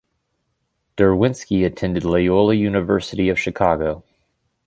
[0.97, 4.03] Derwinski attended Loyola University of Chicago.